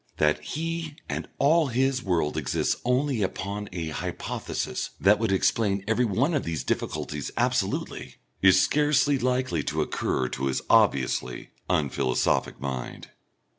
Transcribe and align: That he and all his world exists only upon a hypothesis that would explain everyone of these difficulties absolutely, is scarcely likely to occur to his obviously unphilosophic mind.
That 0.17 0.41
he 0.43 0.95
and 1.07 1.27
all 1.37 1.67
his 1.67 2.01
world 2.01 2.35
exists 2.35 2.81
only 2.83 3.21
upon 3.21 3.69
a 3.71 3.89
hypothesis 3.89 4.89
that 4.99 5.19
would 5.19 5.31
explain 5.31 5.83
everyone 5.87 6.33
of 6.33 6.43
these 6.43 6.63
difficulties 6.63 7.29
absolutely, 7.37 8.15
is 8.41 8.59
scarcely 8.59 9.19
likely 9.19 9.61
to 9.65 9.83
occur 9.83 10.27
to 10.29 10.47
his 10.47 10.63
obviously 10.71 11.51
unphilosophic 11.69 12.59
mind. 12.59 13.09